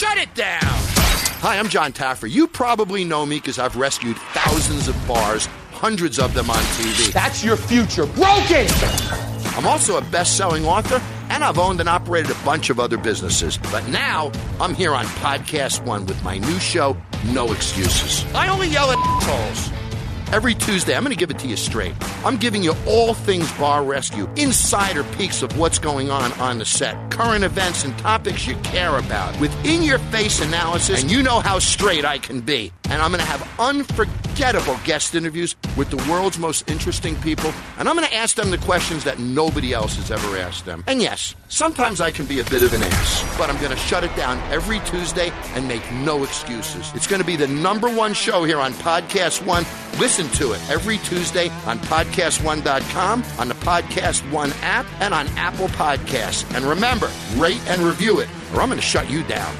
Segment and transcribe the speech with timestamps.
[0.00, 0.60] shut it down.
[1.42, 2.30] Hi, I'm Jon Taffer.
[2.30, 7.12] You probably know me because I've rescued thousands of bars, hundreds of them on TV.
[7.12, 8.06] That's your future.
[8.06, 8.66] Broken!
[9.58, 12.96] I'm also a best selling author, and I've owned and operated a bunch of other
[12.96, 13.58] businesses.
[13.58, 16.96] But now I'm here on Podcast One with my new show,
[17.26, 18.24] No Excuses.
[18.32, 19.79] I only yell at assholes.
[20.32, 21.92] Every Tuesday, I'm going to give it to you straight.
[22.24, 26.64] I'm giving you all things bar rescue, insider peeks of what's going on on the
[26.64, 31.24] set, current events and topics you care about, with in your face analysis, and you
[31.24, 32.72] know how straight I can be.
[32.84, 37.88] And I'm going to have unforgettable guest interviews with the world's most interesting people, and
[37.88, 40.84] I'm going to ask them the questions that nobody else has ever asked them.
[40.86, 43.76] And yes, sometimes I can be a bit of an ass, but I'm going to
[43.76, 46.92] shut it down every Tuesday and make no excuses.
[46.94, 49.64] It's going to be the number one show here on Podcast One.
[50.00, 55.68] Listen to it every Tuesday on podcast1.com, on the Podcast One app, and on Apple
[55.68, 56.50] Podcasts.
[56.56, 59.54] And remember, rate and review it, or I'm going to shut you down.